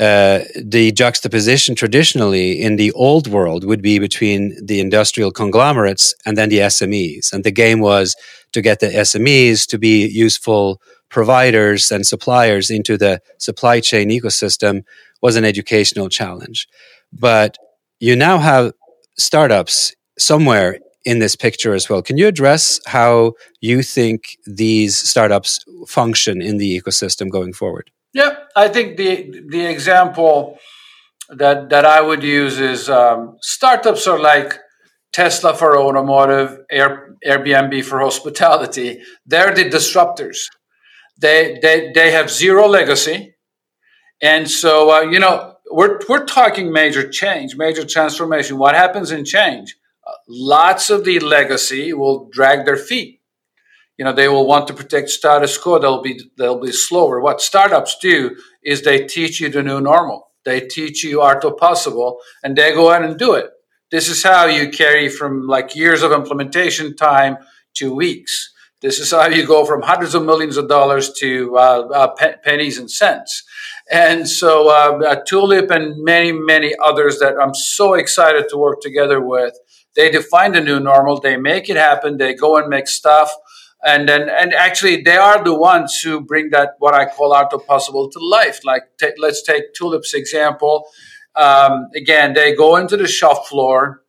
[0.00, 6.38] uh, the juxtaposition traditionally in the old world would be between the industrial conglomerates and
[6.38, 7.34] then the SMEs.
[7.34, 8.16] And the game was
[8.52, 14.84] to get the SMEs to be useful providers and suppliers into the supply chain ecosystem
[15.20, 16.66] was an educational challenge.
[17.12, 17.58] But
[17.98, 18.72] you now have
[19.18, 22.00] startups somewhere in this picture as well.
[22.00, 27.90] Can you address how you think these startups function in the ecosystem going forward?
[28.12, 30.58] Yeah, I think the the example
[31.28, 34.58] that that I would use is um, startups are like
[35.12, 39.00] Tesla for automotive, Air, Airbnb for hospitality.
[39.26, 40.38] They're the disruptors.
[41.20, 43.34] They they they have zero legacy,
[44.20, 48.58] and so uh, you know we're we're talking major change, major transformation.
[48.58, 49.76] What happens in change?
[50.04, 53.19] Uh, lots of the legacy will drag their feet
[54.00, 55.78] you know they will want to protect status quo.
[55.78, 57.20] They'll be they'll be slower.
[57.20, 58.34] What startups do
[58.64, 60.30] is they teach you the new normal.
[60.46, 63.50] They teach you art of possible and they go out and do it.
[63.90, 67.36] This is how you carry from like years of implementation time
[67.74, 68.50] to weeks.
[68.80, 72.36] This is how you go from hundreds of millions of dollars to uh, uh, pe-
[72.42, 73.42] pennies and cents.
[73.92, 79.20] And so uh, Tulip and many many others that i'm so excited to work together
[79.20, 79.54] with
[79.96, 81.20] they define the new normal.
[81.20, 82.16] They make it happen.
[82.16, 83.32] They go and make stuff
[83.84, 87.52] and then and actually they are the ones who bring that what I call art
[87.52, 88.60] of possible to life.
[88.64, 90.86] Like t- let's take Tulip's example.
[91.34, 94.02] Um, again, they go into the shop floor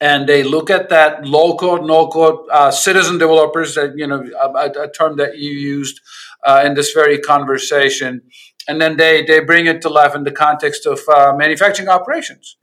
[0.00, 4.24] and they look at that low code, no code uh, citizen developers that you know
[4.40, 6.00] a, a term that you used
[6.44, 8.22] uh, in this very conversation,
[8.68, 12.56] and then they they bring it to life in the context of uh, manufacturing operations.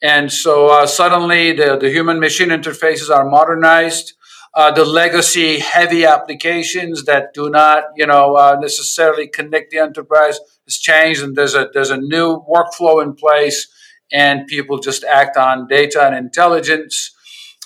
[0.00, 4.14] And so uh, suddenly the, the human machine interfaces are modernized
[4.58, 10.40] uh, the legacy heavy applications that do not, you know, uh, necessarily connect the enterprise
[10.64, 13.68] has changed, and there's a there's a new workflow in place,
[14.12, 17.14] and people just act on data and intelligence.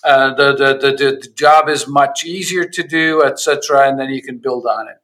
[0.05, 4.22] Uh, the, the, the the job is much easier to do, etc., and then you
[4.22, 4.96] can build on it.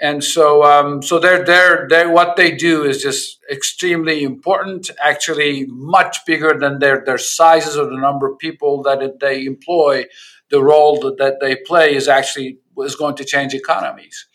[0.00, 5.66] And so, um, so they're, they're, they're, what they do is just extremely important, actually
[5.68, 10.04] much bigger than their, their sizes or the number of people that they employ
[10.50, 14.26] the role that, that they play is actually is going to change economies.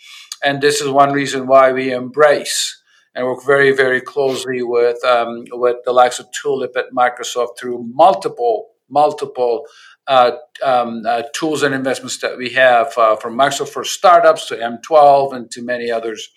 [0.44, 2.82] And this is one reason why we embrace
[3.16, 7.90] and work very, very closely with um, with the likes of Tulip at Microsoft through
[7.94, 9.66] multiple multiple
[10.08, 10.32] uh,
[10.64, 15.34] um, uh, tools and investments that we have uh, from Microsoft for startups to M12
[15.34, 16.30] and to many others.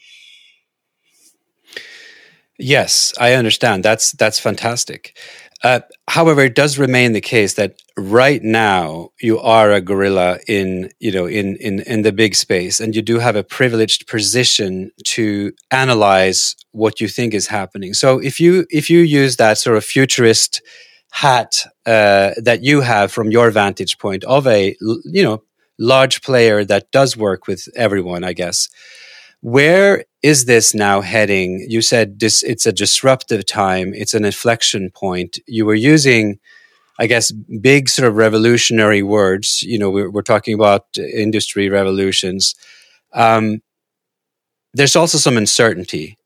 [2.58, 3.82] Yes, I understand.
[3.82, 5.16] That's that's fantastic.
[5.62, 10.90] Uh, however, it does remain the case that right now you are a gorilla in
[10.98, 14.90] you know in in in the big space, and you do have a privileged position
[15.04, 17.94] to analyze what you think is happening.
[17.94, 20.60] So if you if you use that sort of futurist
[21.12, 25.42] hat uh, that you have from your vantage point of a you know
[25.78, 28.68] large player that does work with everyone, I guess.
[29.40, 31.66] Where is this now heading?
[31.68, 35.38] You said this it's a disruptive time, it's an inflection point.
[35.46, 36.38] You were using
[36.98, 39.62] I guess big sort of revolutionary words.
[39.62, 42.54] You know, we're, we're talking about industry revolutions.
[43.12, 43.62] Um,
[44.74, 46.18] there's also some uncertainty,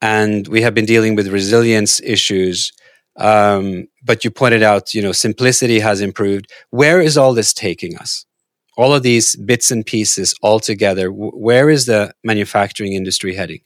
[0.00, 2.72] and we have been dealing with resilience issues.
[3.16, 6.50] Um, but you pointed out, you know, simplicity has improved.
[6.70, 8.26] Where is all this taking us?
[8.76, 13.60] All of these bits and pieces all together, where is the manufacturing industry heading?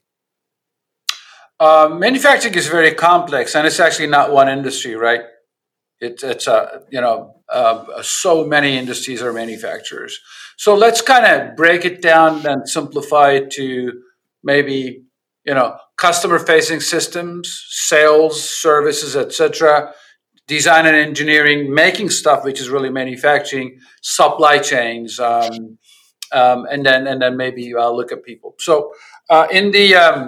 [1.59, 5.21] Uh, manufacturing is very complex, and it's actually not one industry, right?
[5.99, 10.17] It, it's a you know uh, so many industries are manufacturers.
[10.57, 13.91] So let's kind of break it down and simplify it to
[14.41, 15.03] maybe
[15.45, 19.93] you know customer facing systems, sales, services, etc.
[20.49, 25.77] Design and engineering, making stuff, which is really manufacturing, supply chains, um,
[26.31, 28.55] um, and then and then maybe uh, look at people.
[28.57, 28.91] So
[29.29, 30.19] uh, in the um,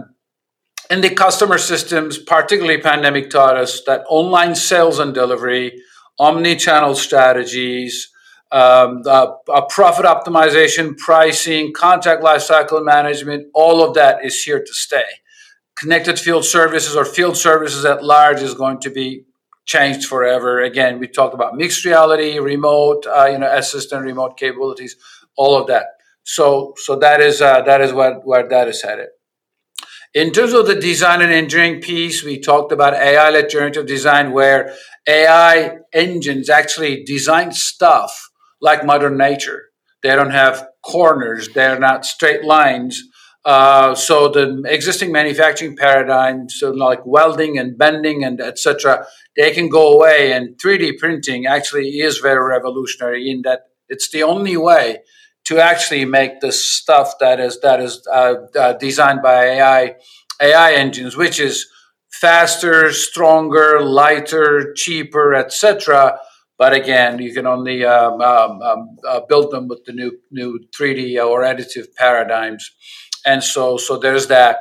[0.92, 5.82] in the customer systems, particularly pandemic taught us that online sales and delivery,
[6.20, 8.12] omni-channel strategies,
[8.52, 9.28] um, uh,
[9.70, 15.10] profit optimization, pricing, contact lifecycle management, all of that is here to stay.
[15.80, 19.24] Connected field services or field services at large is going to be
[19.72, 20.62] changed forever.
[20.62, 24.96] Again, we talked about mixed reality, remote, uh, you know, assistant remote capabilities,
[25.38, 25.86] all of that.
[26.24, 29.10] So, so that is uh, that is what where that is headed.
[30.14, 34.76] In terms of the design and engineering piece, we talked about AI-led generative design, where
[35.08, 39.62] AI engines actually design stuff like Mother Nature.
[40.04, 41.48] They don't have corners.
[41.54, 43.02] They're not straight lines.
[43.44, 49.68] Uh, so the existing manufacturing paradigms, so like welding and bending and etc., they can
[49.68, 50.32] go away.
[50.32, 55.00] And 3D printing actually is very revolutionary in that it's the only way
[55.46, 59.96] to actually make the stuff that is that is uh, uh, designed by AI
[60.42, 61.68] AI engines, which is
[62.12, 66.20] faster, stronger, lighter, cheaper, etc.
[66.58, 70.60] But again, you can only um, um, um, uh, build them with the new new
[70.78, 72.72] 3D or additive paradigms,
[73.26, 74.58] and so so there's that.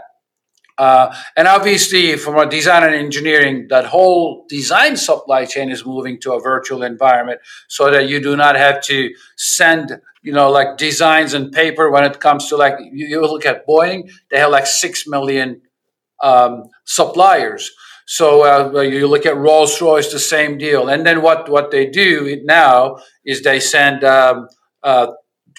[0.78, 6.18] Uh, and obviously, from a design and engineering, that whole design supply chain is moving
[6.18, 7.38] to a virtual environment
[7.68, 12.04] so that you do not have to send, you know, like designs and paper when
[12.04, 15.61] it comes to like, you, you look at Boeing, they have like 6 million
[16.22, 17.70] um, suppliers.
[18.06, 20.88] So uh, you look at Rolls Royce, the same deal.
[20.88, 24.48] And then what, what they do now is they send um,
[24.82, 25.08] uh,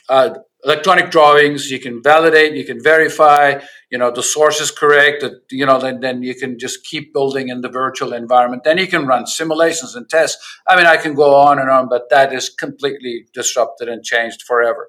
[0.10, 0.34] uh,
[0.64, 1.72] electronic drawings.
[1.72, 3.60] You can validate, you can verify,
[3.92, 7.14] you know the source is correct that you know then, then you can just keep
[7.14, 10.98] building in the virtual environment then you can run simulations and tests i mean i
[10.98, 14.88] can go on and on but that is completely disrupted and changed forever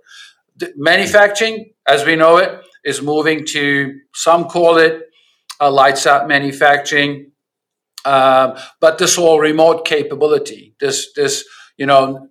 [0.56, 5.02] the manufacturing as we know it is moving to some call it
[5.60, 7.30] a lights out manufacturing
[8.04, 11.44] um, but this whole remote capability this this
[11.76, 12.28] you know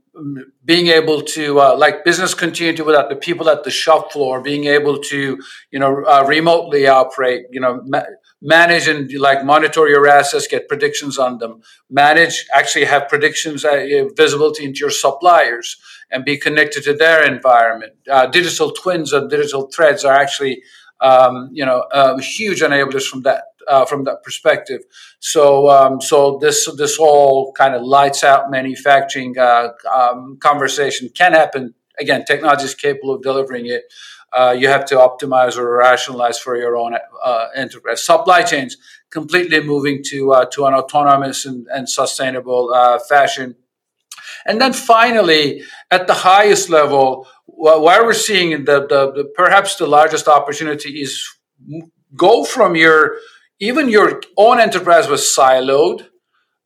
[0.66, 4.66] being able to uh, like business continuity without the people at the shop floor being
[4.66, 5.40] able to
[5.72, 8.04] you know uh, remotely operate you know ma-
[8.42, 13.86] manage and like monitor your assets get predictions on them manage actually have predictions uh,
[14.18, 15.78] visibility into your suppliers
[16.12, 17.94] and be connected to their environment.
[18.10, 20.62] Uh, digital twins and digital threads are actually
[21.00, 24.82] um, you know uh, huge enablers from that uh, from that perspective.
[25.20, 31.34] So, um, so this this whole kind of lights out manufacturing uh, um, conversation can
[31.34, 31.74] happen.
[32.00, 33.84] Again, technology is capable of delivering it.
[34.34, 38.04] Uh, you have to optimize or rationalize for your own uh, enterprise.
[38.04, 38.78] Supply chains
[39.10, 43.56] completely moving to uh, to an autonomous and, and sustainable uh, fashion.
[44.46, 49.86] And then finally, at the highest level, where we're seeing the, the, the perhaps the
[49.86, 51.28] largest opportunity is
[52.16, 53.18] go from your
[53.62, 56.08] even your own enterprise was siloed,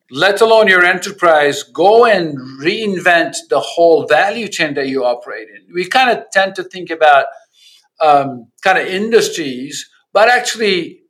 [0.10, 5.74] let alone your enterprise, go and reinvent the whole value chain that you operate in.
[5.74, 7.26] We kind of tend to think about
[8.02, 11.02] um, kind of industries, but actually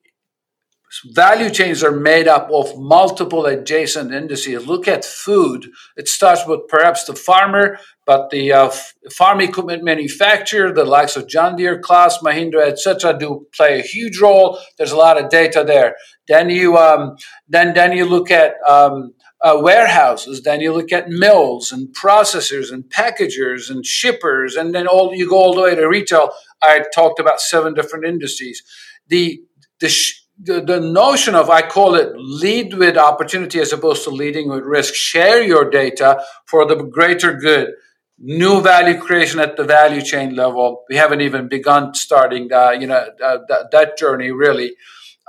[1.11, 4.65] value chains are made up of multiple adjacent industries.
[4.65, 5.71] Look at food.
[5.97, 8.71] It starts with perhaps the farmer, but the uh,
[9.11, 14.19] farm equipment manufacturer, the likes of John Deere, Claas, Mahindra, etc., do play a huge
[14.19, 14.59] role.
[14.77, 15.95] There's a lot of data there.
[16.27, 17.17] Then you um,
[17.47, 20.41] then then you look at um, uh, warehouses.
[20.43, 25.29] Then you look at mills and processors and packagers and shippers, and then all you
[25.29, 26.31] go all the way to retail.
[26.61, 28.63] I talked about seven different industries.
[29.07, 29.41] The
[29.79, 34.09] the sh- the, the notion of I call it lead with opportunity as opposed to
[34.09, 34.93] leading with risk.
[34.93, 37.69] Share your data for the greater good.
[38.17, 40.83] New value creation at the value chain level.
[40.89, 43.39] We haven't even begun starting, uh, you know, uh,
[43.71, 44.75] that, journey really.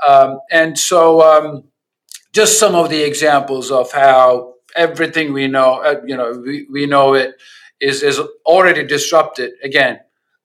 [0.06, 1.64] Um, and so, um,
[2.32, 6.86] just some of the examples of how everything we know, uh, you know, we, we
[6.86, 7.34] know it
[7.80, 9.52] is is already disrupted.
[9.62, 10.00] Again,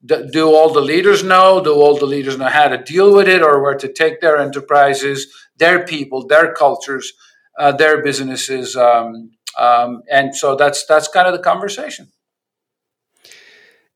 [0.06, 1.64] do all the leaders know?
[1.64, 4.38] Do all the leaders know how to deal with it or where to take their
[4.38, 5.28] enterprises,
[5.58, 7.14] their people, their cultures,
[7.60, 8.76] uh, their businesses?
[8.76, 12.12] Um, um, and so that's that's kind of the conversation.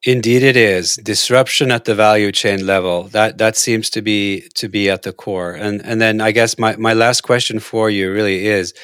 [0.03, 3.03] Indeed, it is disruption at the value chain level.
[3.05, 5.53] That that seems to be to be at the core.
[5.53, 8.75] And and then I guess my my last question for you really is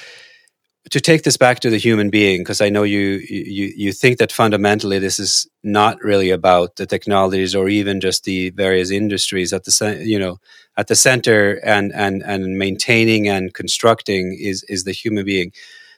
[0.90, 4.18] to take this back to the human being, because I know you, you you think
[4.18, 9.54] that fundamentally this is not really about the technologies or even just the various industries
[9.54, 10.38] at the you know
[10.78, 15.52] at the center and and and maintaining and constructing is is the human being.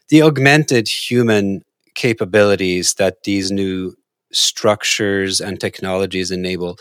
[0.09, 1.63] The augmented human
[1.95, 3.95] capabilities that these new
[4.31, 6.77] structures and technologies enable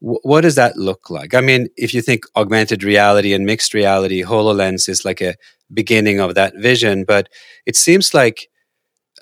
[0.00, 1.34] what does that look like?
[1.34, 5.34] I mean, if you think augmented reality and mixed reality, HoloLens is like a
[5.72, 7.28] beginning of that vision, but
[7.64, 8.48] it seems like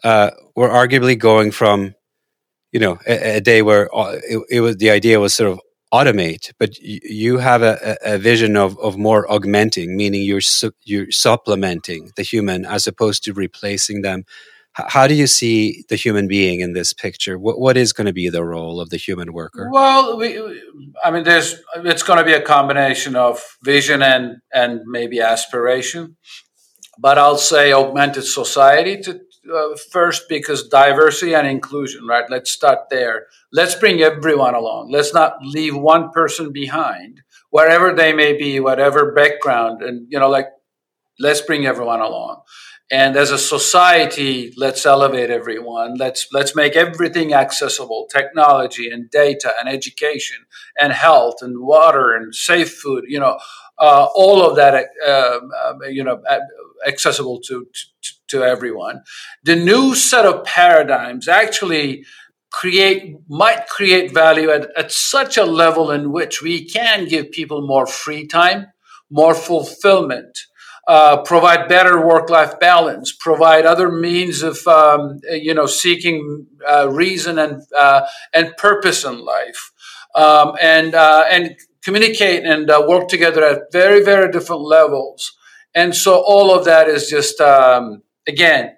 [0.03, 1.95] uh, we're arguably going from,
[2.73, 5.61] you know, a, a day where uh, it, it, was the idea was sort of
[5.93, 11.11] automate, but you have a, a vision of, of more augmenting, meaning you're su- you're
[11.11, 14.25] supplementing the human as opposed to replacing them
[14.75, 17.39] how do you see the human being in this picture?
[17.39, 19.69] What, what is going to be the role of the human worker?
[19.71, 20.39] Well, we,
[21.05, 26.17] I mean, there's it's going to be a combination of vision and and maybe aspiration,
[26.99, 29.21] but I'll say augmented society to
[29.55, 32.07] uh, first because diversity and inclusion.
[32.07, 32.29] Right?
[32.29, 33.27] Let's start there.
[33.53, 34.91] Let's bring everyone along.
[34.91, 37.21] Let's not leave one person behind,
[37.51, 40.49] wherever they may be, whatever background, and you know, like
[41.21, 42.43] let's bring everyone along
[42.91, 45.95] and as a society let's elevate everyone.
[45.97, 50.45] Let's let's make everything accessible technology and data and education
[50.79, 53.39] and health and water and safe food you know
[53.79, 56.23] uh, all of that uh, uh, you know
[56.87, 59.03] accessible to, to to everyone.
[59.45, 62.05] The new set of paradigms actually
[62.53, 67.67] create might create value at, at such a level in which we can give people
[67.67, 68.67] more free time
[69.11, 70.39] more fulfillment
[70.87, 77.39] uh, provide better work-life balance, provide other means of um, you know seeking uh, reason
[77.39, 79.73] and uh, and purpose in life,
[80.15, 85.33] um, and uh, and communicate and uh, work together at very very different levels.
[85.75, 88.77] And so all of that is just um, again.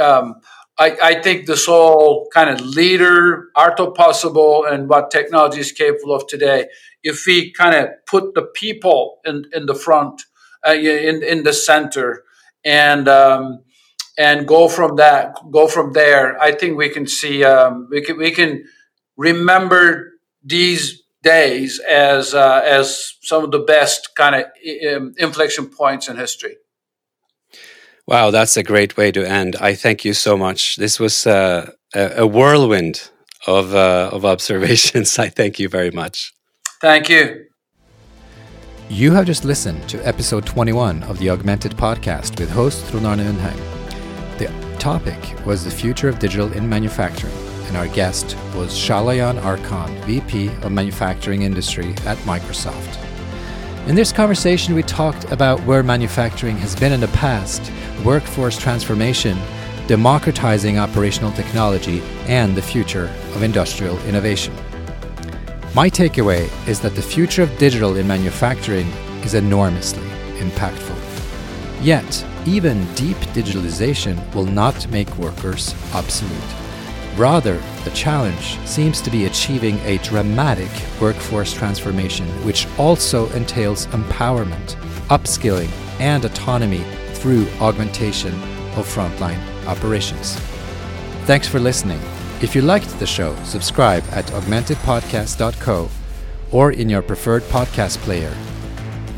[0.00, 0.36] Um,
[0.76, 5.70] I, I, think this whole kind of leader, art of possible, and what technology is
[5.70, 6.66] capable of today,
[7.04, 10.22] if we kind of put the people in, in the front,
[10.66, 12.24] uh, in in the center,
[12.64, 13.64] and um,
[14.18, 16.40] and go from that, go from there.
[16.40, 18.64] I think we can see um, we can we can
[19.16, 20.12] remember
[20.42, 24.44] these days as uh, as some of the best kind of
[24.94, 26.56] um, inflection points in history.
[28.06, 29.56] Wow, that's a great way to end.
[29.56, 30.76] I thank you so much.
[30.76, 33.10] This was uh, a, a, whirlwind
[33.46, 35.18] of uh, of observations.
[35.26, 36.34] I thank you very much.
[36.80, 37.46] Thank you.
[38.90, 43.58] You have just listened to episode 21 of the Augmented Podcast with host Trond Undheim.
[44.36, 45.16] The topic
[45.46, 47.32] was the future of digital in manufacturing,
[47.66, 52.98] and our guest was Çağlayan Arkan, VP of Manufacturing Industry at Microsoft.
[53.88, 57.72] In this conversation, we talked about where manufacturing has been in the past,
[58.04, 59.38] workforce transformation,
[59.86, 64.54] democratizing operational technology, and the future of industrial innovation.
[65.74, 68.86] My takeaway is that the future of digital in manufacturing
[69.24, 70.06] is enormously
[70.38, 70.96] impactful.
[71.82, 76.54] Yet, even deep digitalization will not make workers obsolete.
[77.16, 80.70] Rather, the challenge seems to be achieving a dramatic
[81.00, 84.76] workforce transformation, which also entails empowerment,
[85.08, 88.32] upskilling, and autonomy through augmentation
[88.76, 90.36] of frontline operations.
[91.26, 92.00] Thanks for listening.
[92.44, 95.88] If you liked the show, subscribe at augmentedpodcast.co
[96.52, 98.28] or in your preferred podcast player.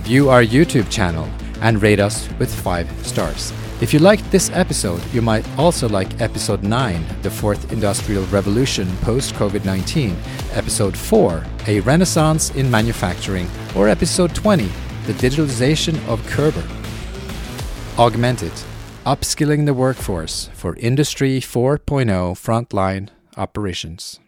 [0.05, 1.29] View our YouTube channel
[1.61, 3.53] and rate us with 5 stars.
[3.81, 8.87] If you liked this episode, you might also like episode 9, The Fourth Industrial Revolution
[8.99, 10.17] Post COVID 19,
[10.53, 14.71] episode 4, A Renaissance in Manufacturing, or episode 20,
[15.07, 16.63] The Digitalization of Kerber.
[17.99, 18.53] Augmented,
[19.05, 22.07] upskilling the workforce for Industry 4.0
[22.39, 24.19] frontline operations.